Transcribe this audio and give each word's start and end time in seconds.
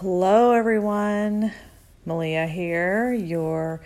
Hello, 0.00 0.52
everyone. 0.52 1.52
Malia 2.06 2.46
here, 2.46 3.12
your 3.12 3.82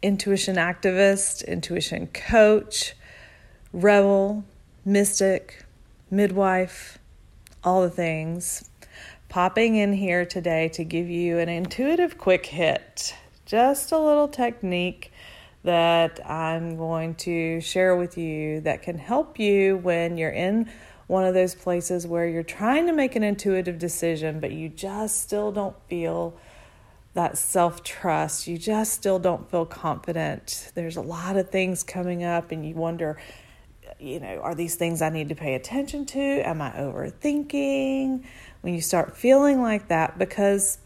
intuition 0.00 0.54
activist, 0.54 1.44
intuition 1.48 2.06
coach, 2.06 2.94
rebel, 3.72 4.44
mystic, 4.84 5.64
midwife, 6.12 6.98
all 7.64 7.82
the 7.82 7.90
things. 7.90 8.70
Popping 9.28 9.74
in 9.74 9.94
here 9.94 10.24
today 10.24 10.68
to 10.68 10.84
give 10.84 11.08
you 11.08 11.40
an 11.40 11.48
intuitive 11.48 12.18
quick 12.18 12.46
hit, 12.46 13.16
just 13.44 13.90
a 13.90 13.98
little 13.98 14.28
technique 14.28 15.10
that 15.64 16.24
I'm 16.24 16.76
going 16.76 17.16
to 17.16 17.60
share 17.60 17.96
with 17.96 18.16
you 18.16 18.60
that 18.60 18.82
can 18.82 18.96
help 18.96 19.40
you 19.40 19.78
when 19.78 20.18
you're 20.18 20.30
in 20.30 20.70
one 21.08 21.24
of 21.24 21.34
those 21.34 21.54
places 21.54 22.06
where 22.06 22.28
you're 22.28 22.42
trying 22.42 22.86
to 22.86 22.92
make 22.92 23.16
an 23.16 23.24
intuitive 23.24 23.78
decision, 23.78 24.40
but 24.40 24.52
you 24.52 24.68
just 24.68 25.20
still 25.22 25.50
don't 25.50 25.74
feel 25.88 26.38
that 27.14 27.38
self 27.38 27.82
trust. 27.82 28.46
You 28.46 28.58
just 28.58 28.92
still 28.92 29.18
don't 29.18 29.50
feel 29.50 29.66
confident. 29.66 30.70
There's 30.74 30.96
a 30.96 31.00
lot 31.00 31.36
of 31.36 31.50
things 31.50 31.82
coming 31.82 32.22
up, 32.22 32.52
and 32.52 32.64
you 32.64 32.74
wonder, 32.74 33.16
you 33.98 34.20
know, 34.20 34.38
are 34.40 34.54
these 34.54 34.76
things 34.76 35.00
I 35.00 35.08
need 35.08 35.30
to 35.30 35.34
pay 35.34 35.54
attention 35.54 36.04
to? 36.06 36.20
Am 36.20 36.60
I 36.60 36.72
overthinking? 36.72 38.22
When 38.60 38.74
you 38.74 38.82
start 38.82 39.16
feeling 39.16 39.62
like 39.62 39.88
that, 39.88 40.18
because 40.18 40.76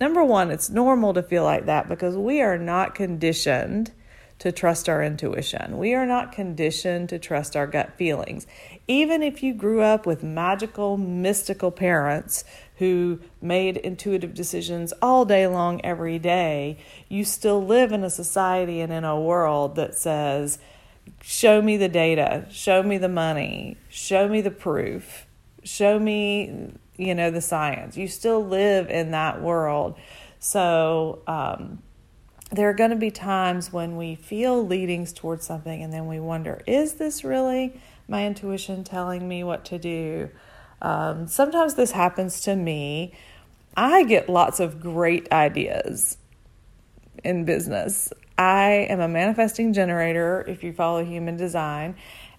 number 0.00 0.24
one, 0.24 0.52
it's 0.52 0.70
normal 0.70 1.14
to 1.14 1.22
feel 1.22 1.42
like 1.42 1.66
that 1.66 1.88
because 1.88 2.16
we 2.16 2.42
are 2.42 2.58
not 2.58 2.94
conditioned 2.94 3.90
to 4.38 4.52
trust 4.52 4.88
our 4.88 5.02
intuition. 5.02 5.78
We 5.78 5.94
are 5.94 6.06
not 6.06 6.32
conditioned 6.32 7.08
to 7.08 7.18
trust 7.18 7.56
our 7.56 7.66
gut 7.66 7.96
feelings. 7.96 8.46
Even 8.86 9.22
if 9.22 9.42
you 9.42 9.54
grew 9.54 9.80
up 9.80 10.04
with 10.06 10.22
magical, 10.22 10.96
mystical 10.96 11.70
parents 11.70 12.44
who 12.76 13.18
made 13.40 13.78
intuitive 13.78 14.34
decisions 14.34 14.92
all 15.00 15.24
day 15.24 15.46
long, 15.46 15.80
every 15.82 16.18
day, 16.18 16.76
you 17.08 17.24
still 17.24 17.64
live 17.64 17.92
in 17.92 18.04
a 18.04 18.10
society 18.10 18.80
and 18.80 18.92
in 18.92 19.04
a 19.04 19.18
world 19.18 19.76
that 19.76 19.94
says, 19.94 20.58
Show 21.22 21.62
me 21.62 21.76
the 21.76 21.88
data, 21.88 22.46
show 22.50 22.82
me 22.82 22.98
the 22.98 23.08
money, 23.08 23.76
show 23.88 24.28
me 24.28 24.40
the 24.40 24.50
proof, 24.50 25.26
show 25.62 25.98
me, 25.98 26.72
you 26.96 27.14
know, 27.14 27.30
the 27.30 27.40
science. 27.40 27.96
You 27.96 28.08
still 28.08 28.44
live 28.44 28.90
in 28.90 29.12
that 29.12 29.40
world. 29.40 29.96
So, 30.40 31.22
um, 31.26 31.82
there 32.50 32.68
are 32.70 32.74
going 32.74 32.90
to 32.90 32.96
be 32.96 33.10
times 33.10 33.72
when 33.72 33.96
we 33.96 34.14
feel 34.14 34.64
leadings 34.64 35.12
towards 35.12 35.46
something 35.46 35.82
and 35.82 35.92
then 35.92 36.06
we 36.06 36.20
wonder, 36.20 36.62
is 36.66 36.94
this 36.94 37.24
really 37.24 37.80
my 38.08 38.26
intuition 38.26 38.84
telling 38.84 39.26
me 39.26 39.42
what 39.42 39.64
to 39.66 39.78
do? 39.78 40.30
Um, 40.80 41.26
sometimes 41.26 41.74
this 41.74 41.90
happens 41.90 42.40
to 42.42 42.54
me. 42.54 43.14
I 43.76 44.04
get 44.04 44.28
lots 44.28 44.60
of 44.60 44.80
great 44.80 45.30
ideas 45.32 46.18
in 47.24 47.44
business. 47.44 48.12
I 48.38 48.86
am 48.90 49.00
a 49.00 49.08
manifesting 49.08 49.72
generator, 49.72 50.44
if 50.46 50.62
you 50.62 50.72
follow 50.72 51.04
human 51.04 51.36
design, 51.36 51.96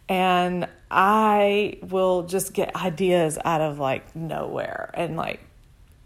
and 0.08 0.68
I 0.90 1.80
will 1.82 2.24
just 2.24 2.54
get 2.54 2.76
ideas 2.76 3.38
out 3.44 3.62
of 3.62 3.80
like 3.80 4.16
nowhere 4.16 4.92
and 4.94 5.18
like 5.18 5.42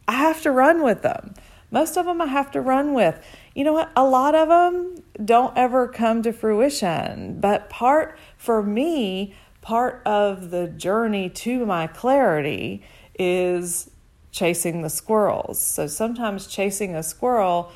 I 0.07 0.13
have 0.13 0.41
to 0.41 0.52
run 0.52 0.81
with 0.81 1.03
them. 1.03 1.35
Most 1.69 1.97
of 1.97 2.05
them 2.05 2.22
I 2.22 2.25
have 2.25 2.52
to 2.52 2.61
run 2.61 2.94
with 2.94 3.23
you 3.55 3.63
know 3.63 3.73
what? 3.73 3.91
A 3.95 4.03
lot 4.03 4.35
of 4.35 4.47
them 4.47 5.03
don't 5.23 5.55
ever 5.57 5.88
come 5.88 6.21
to 6.23 6.31
fruition. 6.31 7.39
But 7.39 7.69
part, 7.69 8.17
for 8.38 8.63
me, 8.63 9.35
part 9.61 10.02
of 10.05 10.52
the 10.52 10.67
journey 10.67 11.30
to 11.30 11.66
my 11.66 11.88
clarity 11.88 12.83
is 13.19 13.89
chasing 14.31 14.81
the 14.81 14.89
squirrels. 14.89 15.59
So 15.59 15.88
sometimes 15.88 16.47
chasing 16.47 16.95
a 16.95 17.03
squirrel 17.03 17.72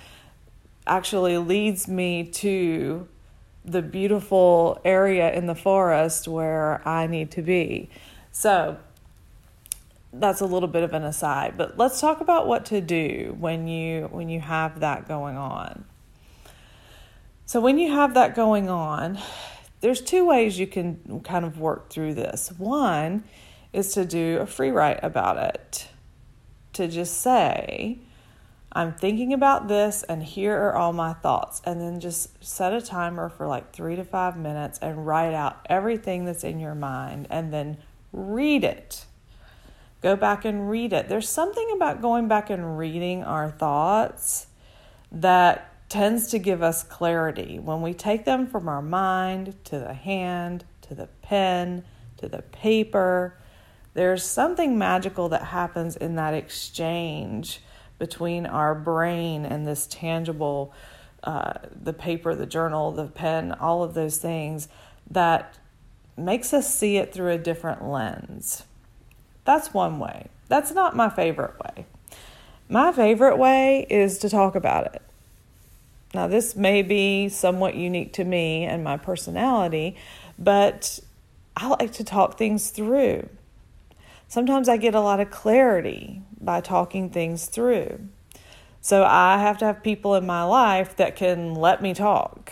actually 0.87 1.37
leads 1.37 1.87
me 1.87 2.23
to 2.23 3.07
the 3.65 3.81
beautiful 3.81 4.79
area 4.85 5.33
in 5.33 5.47
the 5.47 5.55
forest 5.55 6.27
where 6.27 6.87
I 6.87 7.07
need 7.07 7.31
to 7.31 7.41
be. 7.41 7.89
So 8.31 8.77
that's 10.19 10.41
a 10.41 10.45
little 10.45 10.69
bit 10.69 10.83
of 10.83 10.93
an 10.93 11.03
aside, 11.03 11.55
but 11.57 11.77
let's 11.77 11.99
talk 11.99 12.21
about 12.21 12.47
what 12.47 12.65
to 12.67 12.81
do 12.81 13.35
when 13.39 13.67
you 13.67 14.07
when 14.11 14.29
you 14.29 14.39
have 14.39 14.79
that 14.79 15.07
going 15.07 15.37
on. 15.37 15.85
So 17.45 17.61
when 17.61 17.77
you 17.77 17.91
have 17.91 18.13
that 18.15 18.35
going 18.35 18.69
on, 18.69 19.19
there's 19.81 20.01
two 20.01 20.25
ways 20.25 20.57
you 20.57 20.67
can 20.67 21.21
kind 21.23 21.45
of 21.45 21.59
work 21.59 21.89
through 21.89 22.15
this. 22.15 22.51
One 22.57 23.23
is 23.71 23.93
to 23.93 24.05
do 24.05 24.39
a 24.39 24.47
free 24.47 24.71
write 24.71 24.99
about 25.03 25.37
it. 25.37 25.87
To 26.73 26.87
just 26.87 27.21
say, 27.21 27.99
I'm 28.71 28.93
thinking 28.93 29.31
about 29.31 29.67
this 29.67 30.03
and 30.03 30.23
here 30.23 30.57
are 30.57 30.75
all 30.75 30.91
my 30.91 31.13
thoughts. 31.13 31.61
And 31.65 31.79
then 31.79 31.99
just 31.99 32.43
set 32.43 32.73
a 32.73 32.81
timer 32.81 33.29
for 33.29 33.47
like 33.47 33.73
three 33.73 33.95
to 33.95 34.03
five 34.03 34.35
minutes 34.37 34.79
and 34.81 35.05
write 35.05 35.33
out 35.33 35.65
everything 35.69 36.25
that's 36.25 36.43
in 36.43 36.59
your 36.59 36.75
mind 36.75 37.27
and 37.29 37.53
then 37.53 37.77
read 38.11 38.63
it 38.63 39.05
Go 40.05 40.15
back 40.15 40.45
and 40.45 40.69
read 40.69 40.93
it. 40.93 41.09
There's 41.09 41.27
something 41.27 41.67
about 41.73 41.99
going 41.99 42.27
back 42.27 42.51
and 42.51 42.77
reading 42.77 43.23
our 43.23 43.49
thoughts 43.49 44.45
that 45.11 45.89
tends 45.89 46.27
to 46.27 46.37
give 46.37 46.61
us 46.61 46.83
clarity. 46.83 47.57
When 47.57 47.81
we 47.81 47.95
take 47.95 48.23
them 48.23 48.45
from 48.45 48.69
our 48.69 48.83
mind 48.83 49.55
to 49.63 49.79
the 49.79 49.95
hand, 49.95 50.63
to 50.81 50.93
the 50.93 51.07
pen, 51.23 51.85
to 52.17 52.29
the 52.29 52.43
paper, 52.43 53.35
there's 53.95 54.23
something 54.23 54.77
magical 54.77 55.27
that 55.29 55.45
happens 55.45 55.95
in 55.95 56.13
that 56.17 56.35
exchange 56.35 57.61
between 57.97 58.45
our 58.45 58.75
brain 58.75 59.43
and 59.43 59.65
this 59.65 59.87
tangible, 59.87 60.71
uh, 61.23 61.53
the 61.81 61.93
paper, 61.93 62.35
the 62.35 62.45
journal, 62.45 62.91
the 62.91 63.07
pen, 63.07 63.53
all 63.53 63.81
of 63.81 63.95
those 63.95 64.19
things 64.19 64.67
that 65.09 65.57
makes 66.15 66.53
us 66.53 66.71
see 66.71 66.97
it 66.97 67.11
through 67.11 67.31
a 67.31 67.39
different 67.39 67.83
lens. 67.83 68.65
That's 69.45 69.73
one 69.73 69.99
way. 69.99 70.27
That's 70.47 70.71
not 70.71 70.95
my 70.95 71.09
favorite 71.09 71.55
way. 71.59 71.85
My 72.67 72.91
favorite 72.91 73.37
way 73.37 73.85
is 73.89 74.17
to 74.19 74.29
talk 74.29 74.55
about 74.55 74.93
it. 74.93 75.01
Now, 76.13 76.27
this 76.27 76.55
may 76.55 76.81
be 76.81 77.29
somewhat 77.29 77.75
unique 77.75 78.13
to 78.13 78.23
me 78.23 78.63
and 78.63 78.83
my 78.83 78.97
personality, 78.97 79.95
but 80.39 80.99
I 81.55 81.67
like 81.67 81.91
to 81.93 82.03
talk 82.03 82.37
things 82.37 82.69
through. 82.69 83.29
Sometimes 84.27 84.67
I 84.67 84.77
get 84.77 84.95
a 84.95 85.01
lot 85.01 85.19
of 85.19 85.29
clarity 85.29 86.21
by 86.39 86.61
talking 86.61 87.09
things 87.09 87.45
through. 87.45 87.99
So 88.81 89.03
I 89.03 89.37
have 89.39 89.57
to 89.59 89.65
have 89.65 89.83
people 89.83 90.15
in 90.15 90.25
my 90.25 90.43
life 90.43 90.95
that 90.95 91.15
can 91.15 91.53
let 91.53 91.81
me 91.81 91.93
talk 91.93 92.51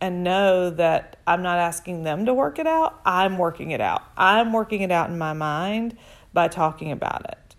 and 0.00 0.22
know 0.22 0.70
that 0.70 1.16
I'm 1.26 1.42
not 1.42 1.58
asking 1.58 2.04
them 2.04 2.26
to 2.26 2.34
work 2.34 2.58
it 2.58 2.66
out. 2.66 3.00
I'm 3.04 3.38
working 3.38 3.70
it 3.70 3.80
out. 3.80 4.02
I'm 4.16 4.52
working 4.52 4.82
it 4.82 4.90
out 4.90 5.10
in 5.10 5.18
my 5.18 5.32
mind 5.32 5.96
by 6.32 6.48
talking 6.48 6.92
about 6.92 7.24
it. 7.28 7.56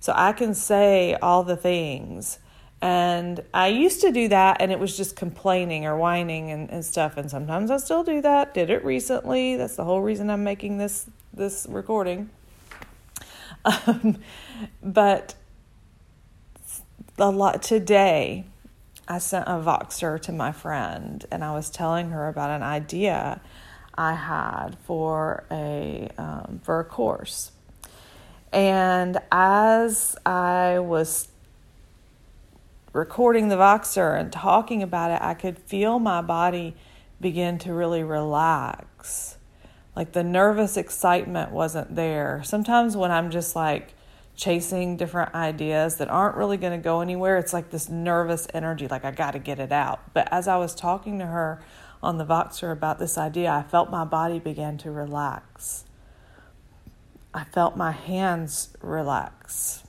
So 0.00 0.12
I 0.14 0.32
can 0.32 0.54
say 0.54 1.14
all 1.14 1.42
the 1.42 1.56
things. 1.56 2.38
And 2.80 3.42
I 3.54 3.68
used 3.68 4.02
to 4.02 4.12
do 4.12 4.28
that 4.28 4.58
and 4.60 4.70
it 4.70 4.78
was 4.78 4.96
just 4.96 5.16
complaining 5.16 5.86
or 5.86 5.96
whining 5.96 6.50
and, 6.50 6.70
and 6.70 6.84
stuff. 6.84 7.16
And 7.16 7.30
sometimes 7.30 7.70
I 7.70 7.78
still 7.78 8.04
do 8.04 8.20
that. 8.20 8.52
Did 8.52 8.68
it 8.70 8.84
recently. 8.84 9.56
That's 9.56 9.76
the 9.76 9.84
whole 9.84 10.02
reason 10.02 10.28
I'm 10.30 10.44
making 10.44 10.78
this 10.78 11.06
this 11.32 11.66
recording. 11.68 12.30
Um, 13.66 14.18
but 14.82 15.34
a 17.18 17.30
lot 17.30 17.62
today 17.62 18.44
I 19.06 19.18
sent 19.18 19.46
a 19.46 19.52
Voxer 19.52 20.20
to 20.22 20.32
my 20.32 20.52
friend 20.52 21.24
and 21.30 21.44
I 21.44 21.52
was 21.52 21.70
telling 21.70 22.10
her 22.10 22.28
about 22.28 22.50
an 22.50 22.62
idea 22.62 23.40
I 23.96 24.14
had 24.14 24.76
for 24.84 25.44
a 25.50 26.08
um, 26.18 26.60
for 26.62 26.80
a 26.80 26.84
course. 26.84 27.52
And 28.52 29.18
as 29.30 30.16
I 30.24 30.78
was 30.78 31.28
recording 32.92 33.48
the 33.48 33.56
Voxer 33.56 34.18
and 34.18 34.32
talking 34.32 34.82
about 34.82 35.10
it, 35.10 35.20
I 35.20 35.34
could 35.34 35.58
feel 35.58 35.98
my 35.98 36.22
body 36.22 36.74
begin 37.20 37.58
to 37.58 37.72
really 37.72 38.02
relax. 38.02 39.36
Like 39.94 40.12
the 40.12 40.24
nervous 40.24 40.76
excitement 40.76 41.52
wasn't 41.52 41.94
there. 41.94 42.42
Sometimes 42.44 42.96
when 42.96 43.10
I'm 43.10 43.30
just 43.30 43.54
like 43.54 43.94
chasing 44.36 44.96
different 44.96 45.34
ideas 45.34 45.96
that 45.96 46.08
aren't 46.08 46.36
really 46.36 46.56
going 46.56 46.72
to 46.72 46.82
go 46.82 47.00
anywhere. 47.00 47.36
It's 47.36 47.52
like 47.52 47.70
this 47.70 47.88
nervous 47.88 48.48
energy, 48.52 48.88
like 48.88 49.04
I 49.04 49.10
got 49.10 49.32
to 49.32 49.38
get 49.38 49.58
it 49.58 49.72
out. 49.72 50.12
But 50.12 50.28
as 50.32 50.48
I 50.48 50.56
was 50.56 50.74
talking 50.74 51.18
to 51.20 51.26
her 51.26 51.62
on 52.02 52.18
the 52.18 52.24
Voxer 52.24 52.72
about 52.72 52.98
this 52.98 53.16
idea, 53.16 53.50
I 53.50 53.62
felt 53.62 53.90
my 53.90 54.04
body 54.04 54.38
begin 54.38 54.76
to 54.78 54.90
relax. 54.90 55.84
I 57.32 57.44
felt 57.44 57.76
my 57.76 57.92
hands 57.92 58.76
relax. 58.80 59.84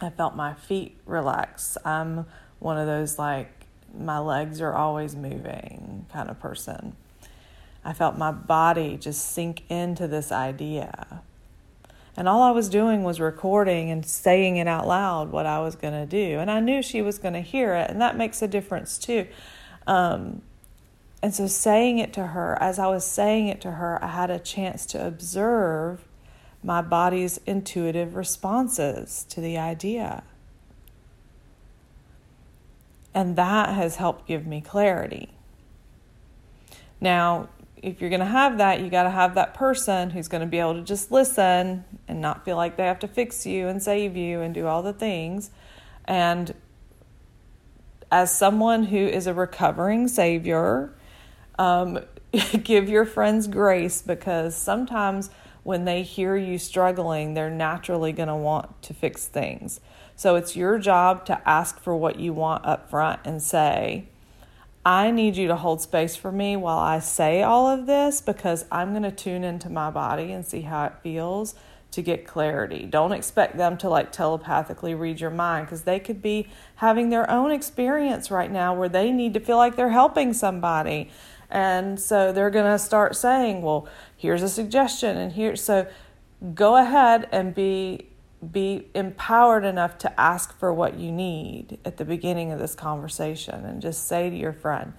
I 0.00 0.10
felt 0.10 0.34
my 0.34 0.54
feet 0.54 0.96
relax. 1.06 1.78
I'm 1.84 2.26
one 2.58 2.78
of 2.78 2.86
those 2.86 3.18
like 3.18 3.66
my 3.94 4.18
legs 4.18 4.60
are 4.60 4.74
always 4.74 5.14
moving 5.14 6.06
kind 6.12 6.30
of 6.30 6.40
person. 6.40 6.96
I 7.84 7.92
felt 7.92 8.16
my 8.16 8.30
body 8.30 8.96
just 8.96 9.32
sink 9.32 9.64
into 9.68 10.06
this 10.06 10.30
idea. 10.30 11.22
And 12.16 12.28
all 12.28 12.42
I 12.42 12.50
was 12.50 12.68
doing 12.68 13.04
was 13.04 13.20
recording 13.20 13.90
and 13.90 14.04
saying 14.04 14.56
it 14.56 14.68
out 14.68 14.86
loud 14.86 15.32
what 15.32 15.46
I 15.46 15.60
was 15.60 15.76
going 15.76 15.94
to 15.94 16.06
do. 16.06 16.38
And 16.38 16.50
I 16.50 16.60
knew 16.60 16.82
she 16.82 17.00
was 17.00 17.18
going 17.18 17.34
to 17.34 17.40
hear 17.40 17.74
it, 17.74 17.90
and 17.90 18.00
that 18.00 18.16
makes 18.16 18.42
a 18.42 18.48
difference 18.48 18.98
too. 18.98 19.26
Um, 19.86 20.42
and 21.22 21.32
so, 21.32 21.46
saying 21.46 21.98
it 21.98 22.12
to 22.14 22.28
her, 22.28 22.58
as 22.60 22.78
I 22.78 22.88
was 22.88 23.06
saying 23.06 23.48
it 23.48 23.60
to 23.62 23.72
her, 23.72 24.02
I 24.04 24.08
had 24.08 24.30
a 24.30 24.38
chance 24.38 24.84
to 24.86 25.06
observe 25.06 26.06
my 26.62 26.82
body's 26.82 27.38
intuitive 27.46 28.14
responses 28.14 29.24
to 29.30 29.40
the 29.40 29.56
idea. 29.56 30.24
And 33.14 33.36
that 33.36 33.70
has 33.70 33.96
helped 33.96 34.26
give 34.26 34.46
me 34.46 34.60
clarity. 34.60 35.30
Now, 37.00 37.48
if 37.82 38.00
you're 38.00 38.10
going 38.10 38.20
to 38.20 38.26
have 38.26 38.58
that, 38.58 38.80
you 38.80 38.88
got 38.88 39.02
to 39.02 39.10
have 39.10 39.34
that 39.34 39.54
person 39.54 40.10
who's 40.10 40.28
going 40.28 40.40
to 40.40 40.46
be 40.46 40.58
able 40.58 40.74
to 40.74 40.82
just 40.82 41.10
listen 41.10 41.84
and 42.06 42.20
not 42.20 42.44
feel 42.44 42.56
like 42.56 42.76
they 42.76 42.86
have 42.86 43.00
to 43.00 43.08
fix 43.08 43.44
you 43.44 43.66
and 43.66 43.82
save 43.82 44.16
you 44.16 44.40
and 44.40 44.54
do 44.54 44.66
all 44.66 44.82
the 44.82 44.92
things. 44.92 45.50
And 46.04 46.54
as 48.10 48.32
someone 48.36 48.84
who 48.84 48.98
is 48.98 49.26
a 49.26 49.34
recovering 49.34 50.06
savior, 50.06 50.94
um, 51.58 51.98
give 52.62 52.88
your 52.88 53.04
friends 53.04 53.48
grace 53.48 54.00
because 54.00 54.56
sometimes 54.56 55.30
when 55.64 55.84
they 55.84 56.02
hear 56.02 56.36
you 56.36 56.58
struggling, 56.58 57.34
they're 57.34 57.50
naturally 57.50 58.12
going 58.12 58.28
to 58.28 58.36
want 58.36 58.82
to 58.82 58.94
fix 58.94 59.26
things. 59.26 59.80
So 60.14 60.36
it's 60.36 60.54
your 60.54 60.78
job 60.78 61.24
to 61.26 61.48
ask 61.48 61.80
for 61.80 61.96
what 61.96 62.18
you 62.18 62.32
want 62.32 62.64
up 62.64 62.88
front 62.88 63.20
and 63.24 63.42
say, 63.42 64.08
I 64.84 65.12
need 65.12 65.36
you 65.36 65.46
to 65.48 65.56
hold 65.56 65.80
space 65.80 66.16
for 66.16 66.32
me 66.32 66.56
while 66.56 66.78
I 66.78 66.98
say 66.98 67.42
all 67.42 67.68
of 67.68 67.86
this 67.86 68.20
because 68.20 68.64
I'm 68.72 68.90
going 68.90 69.04
to 69.04 69.12
tune 69.12 69.44
into 69.44 69.70
my 69.70 69.90
body 69.90 70.32
and 70.32 70.44
see 70.44 70.62
how 70.62 70.86
it 70.86 70.94
feels 71.02 71.54
to 71.92 72.02
get 72.02 72.26
clarity. 72.26 72.84
Don't 72.86 73.12
expect 73.12 73.56
them 73.56 73.76
to 73.78 73.88
like 73.88 74.10
telepathically 74.10 74.94
read 74.94 75.20
your 75.20 75.30
mind 75.30 75.66
because 75.66 75.82
they 75.82 76.00
could 76.00 76.20
be 76.20 76.48
having 76.76 77.10
their 77.10 77.30
own 77.30 77.52
experience 77.52 78.30
right 78.30 78.50
now 78.50 78.74
where 78.74 78.88
they 78.88 79.12
need 79.12 79.34
to 79.34 79.40
feel 79.40 79.58
like 79.58 79.76
they're 79.76 79.90
helping 79.90 80.32
somebody. 80.32 81.10
And 81.50 82.00
so 82.00 82.32
they're 82.32 82.50
going 82.50 82.70
to 82.72 82.78
start 82.78 83.14
saying, 83.14 83.62
"Well, 83.62 83.86
here's 84.16 84.42
a 84.42 84.48
suggestion 84.48 85.16
and 85.16 85.32
here 85.32 85.54
so 85.54 85.86
go 86.54 86.76
ahead 86.76 87.28
and 87.30 87.54
be 87.54 88.08
be 88.50 88.88
empowered 88.94 89.64
enough 89.64 89.98
to 89.98 90.20
ask 90.20 90.58
for 90.58 90.72
what 90.72 90.98
you 90.98 91.12
need 91.12 91.78
at 91.84 91.96
the 91.96 92.04
beginning 92.04 92.50
of 92.50 92.58
this 92.58 92.74
conversation 92.74 93.64
and 93.64 93.80
just 93.80 94.06
say 94.08 94.30
to 94.30 94.36
your 94.36 94.52
friend, 94.52 94.94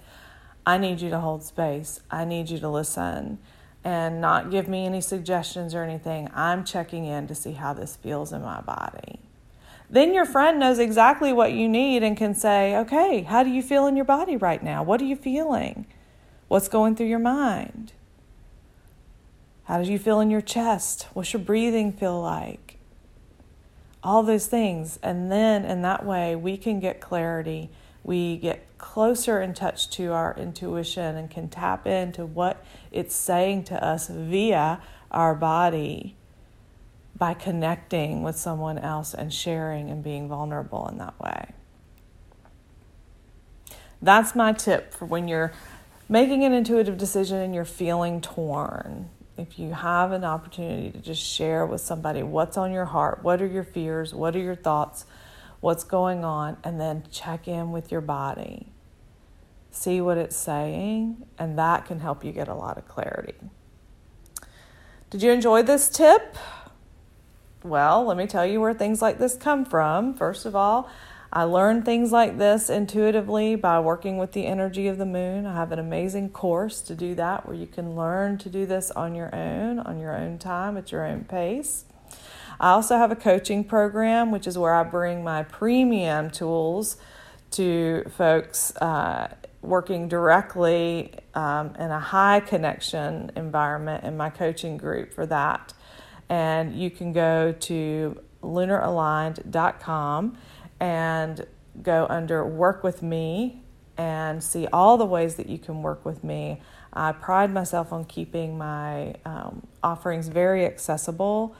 I 0.66 0.78
need 0.78 1.00
you 1.00 1.10
to 1.10 1.20
hold 1.20 1.42
space. 1.42 2.00
I 2.10 2.24
need 2.24 2.48
you 2.48 2.58
to 2.58 2.68
listen 2.68 3.38
and 3.84 4.20
not 4.20 4.50
give 4.50 4.66
me 4.66 4.86
any 4.86 5.02
suggestions 5.02 5.74
or 5.74 5.82
anything. 5.84 6.30
I'm 6.32 6.64
checking 6.64 7.04
in 7.04 7.26
to 7.26 7.34
see 7.34 7.52
how 7.52 7.74
this 7.74 7.96
feels 7.96 8.32
in 8.32 8.40
my 8.40 8.62
body. 8.62 9.20
Then 9.90 10.14
your 10.14 10.24
friend 10.24 10.58
knows 10.58 10.78
exactly 10.78 11.32
what 11.32 11.52
you 11.52 11.68
need 11.68 12.02
and 12.02 12.16
can 12.16 12.34
say, 12.34 12.74
Okay, 12.76 13.22
how 13.22 13.42
do 13.42 13.50
you 13.50 13.62
feel 13.62 13.86
in 13.86 13.94
your 13.94 14.06
body 14.06 14.36
right 14.36 14.62
now? 14.62 14.82
What 14.82 15.02
are 15.02 15.04
you 15.04 15.16
feeling? 15.16 15.86
What's 16.48 16.68
going 16.68 16.96
through 16.96 17.08
your 17.08 17.18
mind? 17.18 17.92
How 19.64 19.82
do 19.82 19.92
you 19.92 19.98
feel 19.98 20.20
in 20.20 20.30
your 20.30 20.40
chest? 20.40 21.08
What's 21.12 21.34
your 21.34 21.42
breathing 21.42 21.92
feel 21.92 22.20
like? 22.20 22.63
All 24.04 24.22
those 24.22 24.46
things. 24.46 24.98
And 25.02 25.32
then 25.32 25.64
in 25.64 25.82
that 25.82 26.04
way, 26.04 26.36
we 26.36 26.56
can 26.56 26.78
get 26.78 27.00
clarity. 27.00 27.70
We 28.04 28.36
get 28.36 28.66
closer 28.76 29.40
in 29.40 29.54
touch 29.54 29.88
to 29.90 30.12
our 30.12 30.36
intuition 30.38 31.16
and 31.16 31.30
can 31.30 31.48
tap 31.48 31.86
into 31.86 32.26
what 32.26 32.62
it's 32.92 33.14
saying 33.14 33.64
to 33.64 33.82
us 33.82 34.08
via 34.08 34.80
our 35.10 35.34
body 35.34 36.16
by 37.16 37.32
connecting 37.32 38.22
with 38.22 38.36
someone 38.36 38.76
else 38.76 39.14
and 39.14 39.32
sharing 39.32 39.88
and 39.88 40.04
being 40.04 40.28
vulnerable 40.28 40.86
in 40.88 40.98
that 40.98 41.18
way. 41.18 41.52
That's 44.02 44.34
my 44.34 44.52
tip 44.52 44.92
for 44.92 45.06
when 45.06 45.28
you're 45.28 45.52
making 46.08 46.44
an 46.44 46.52
intuitive 46.52 46.98
decision 46.98 47.38
and 47.38 47.54
you're 47.54 47.64
feeling 47.64 48.20
torn 48.20 49.08
if 49.36 49.58
you 49.58 49.72
have 49.72 50.12
an 50.12 50.24
opportunity 50.24 50.90
to 50.90 50.98
just 50.98 51.22
share 51.22 51.66
with 51.66 51.80
somebody 51.80 52.22
what's 52.22 52.56
on 52.56 52.72
your 52.72 52.84
heart, 52.84 53.22
what 53.22 53.42
are 53.42 53.46
your 53.46 53.64
fears, 53.64 54.14
what 54.14 54.36
are 54.36 54.40
your 54.40 54.54
thoughts, 54.54 55.06
what's 55.60 55.84
going 55.84 56.24
on, 56.24 56.56
and 56.62 56.80
then 56.80 57.04
check 57.10 57.48
in 57.48 57.72
with 57.72 57.90
your 57.90 58.00
body. 58.00 58.68
See 59.70 60.00
what 60.00 60.18
it's 60.18 60.36
saying, 60.36 61.26
and 61.38 61.58
that 61.58 61.86
can 61.86 62.00
help 62.00 62.24
you 62.24 62.30
get 62.30 62.46
a 62.46 62.54
lot 62.54 62.78
of 62.78 62.86
clarity. 62.86 63.34
Did 65.10 65.22
you 65.22 65.32
enjoy 65.32 65.62
this 65.62 65.88
tip? 65.88 66.36
Well, 67.64 68.04
let 68.04 68.16
me 68.16 68.26
tell 68.26 68.46
you 68.46 68.60
where 68.60 68.74
things 68.74 69.02
like 69.02 69.18
this 69.18 69.36
come 69.36 69.64
from. 69.64 70.14
First 70.14 70.46
of 70.46 70.54
all, 70.54 70.88
I 71.34 71.42
learned 71.42 71.84
things 71.84 72.12
like 72.12 72.38
this 72.38 72.70
intuitively 72.70 73.56
by 73.56 73.80
working 73.80 74.18
with 74.18 74.30
the 74.30 74.46
energy 74.46 74.86
of 74.86 74.98
the 74.98 75.04
moon. 75.04 75.46
I 75.46 75.54
have 75.54 75.72
an 75.72 75.80
amazing 75.80 76.28
course 76.30 76.80
to 76.82 76.94
do 76.94 77.16
that 77.16 77.44
where 77.44 77.56
you 77.56 77.66
can 77.66 77.96
learn 77.96 78.38
to 78.38 78.48
do 78.48 78.66
this 78.66 78.92
on 78.92 79.16
your 79.16 79.34
own, 79.34 79.80
on 79.80 79.98
your 79.98 80.16
own 80.16 80.38
time, 80.38 80.76
at 80.76 80.92
your 80.92 81.04
own 81.04 81.24
pace. 81.24 81.86
I 82.60 82.70
also 82.70 82.98
have 82.98 83.10
a 83.10 83.16
coaching 83.16 83.64
program, 83.64 84.30
which 84.30 84.46
is 84.46 84.56
where 84.56 84.72
I 84.72 84.84
bring 84.84 85.24
my 85.24 85.42
premium 85.42 86.30
tools 86.30 86.98
to 87.50 88.04
folks 88.16 88.76
uh, 88.76 89.34
working 89.60 90.06
directly 90.06 91.14
um, 91.34 91.74
in 91.80 91.90
a 91.90 91.98
high 91.98 92.38
connection 92.38 93.32
environment 93.34 94.04
in 94.04 94.16
my 94.16 94.30
coaching 94.30 94.76
group 94.76 95.12
for 95.12 95.26
that. 95.26 95.72
And 96.28 96.78
you 96.78 96.90
can 96.90 97.12
go 97.12 97.50
to 97.50 98.20
lunaraligned.com 98.40 100.38
and 100.84 101.46
go 101.82 102.06
under 102.10 102.44
Work 102.44 102.84
with 102.84 103.02
Me 103.02 103.62
and 103.96 104.44
see 104.44 104.66
all 104.66 104.98
the 104.98 105.06
ways 105.06 105.36
that 105.36 105.48
you 105.48 105.58
can 105.58 105.82
work 105.82 106.04
with 106.04 106.22
me. 106.22 106.60
I 106.92 107.12
pride 107.12 107.54
myself 107.54 107.90
on 107.90 108.04
keeping 108.04 108.58
my 108.58 109.14
um, 109.24 109.66
offerings 109.82 110.28
very 110.28 110.66
accessible 110.66 111.56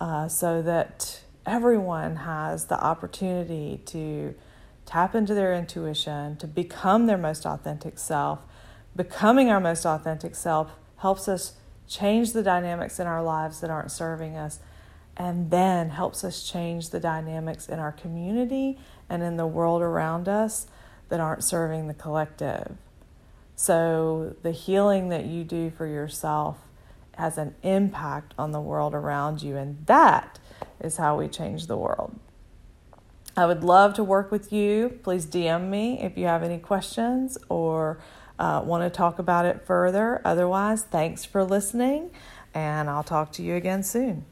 uh, 0.00 0.26
so 0.26 0.60
that 0.62 1.22
everyone 1.46 2.16
has 2.16 2.66
the 2.66 2.82
opportunity 2.82 3.80
to 3.86 4.34
tap 4.86 5.14
into 5.14 5.34
their 5.34 5.54
intuition, 5.54 6.36
to 6.38 6.48
become 6.48 7.06
their 7.06 7.16
most 7.16 7.46
authentic 7.46 7.96
self. 7.96 8.40
Becoming 8.96 9.50
our 9.50 9.60
most 9.60 9.86
authentic 9.86 10.34
self 10.34 10.72
helps 10.96 11.28
us 11.28 11.52
change 11.86 12.32
the 12.32 12.42
dynamics 12.42 12.98
in 12.98 13.06
our 13.06 13.22
lives 13.22 13.60
that 13.60 13.70
aren't 13.70 13.92
serving 13.92 14.36
us 14.36 14.58
and 15.16 15.50
then 15.50 15.90
helps 15.90 16.24
us 16.24 16.42
change 16.48 16.90
the 16.90 17.00
dynamics 17.00 17.68
in 17.68 17.78
our 17.78 17.92
community 17.92 18.78
and 19.08 19.22
in 19.22 19.36
the 19.36 19.46
world 19.46 19.82
around 19.82 20.28
us 20.28 20.66
that 21.08 21.20
aren't 21.20 21.44
serving 21.44 21.86
the 21.86 21.94
collective. 21.94 22.76
So, 23.56 24.34
the 24.42 24.50
healing 24.50 25.10
that 25.10 25.26
you 25.26 25.44
do 25.44 25.70
for 25.70 25.86
yourself 25.86 26.58
has 27.16 27.38
an 27.38 27.54
impact 27.62 28.34
on 28.36 28.50
the 28.50 28.60
world 28.60 28.94
around 28.94 29.42
you, 29.42 29.56
and 29.56 29.86
that 29.86 30.40
is 30.80 30.96
how 30.96 31.16
we 31.16 31.28
change 31.28 31.68
the 31.68 31.76
world. 31.76 32.18
I 33.36 33.46
would 33.46 33.64
love 33.64 33.94
to 33.94 34.04
work 34.04 34.30
with 34.30 34.52
you. 34.52 34.98
Please 35.02 35.26
DM 35.26 35.68
me 35.68 36.00
if 36.00 36.16
you 36.16 36.26
have 36.26 36.42
any 36.42 36.58
questions 36.58 37.38
or 37.48 37.98
uh, 38.38 38.62
want 38.64 38.82
to 38.84 38.96
talk 38.96 39.18
about 39.18 39.46
it 39.46 39.64
further. 39.64 40.20
Otherwise, 40.24 40.82
thanks 40.82 41.24
for 41.24 41.44
listening, 41.44 42.10
and 42.52 42.88
I'll 42.90 43.04
talk 43.04 43.32
to 43.32 43.42
you 43.42 43.54
again 43.54 43.82
soon. 43.82 44.24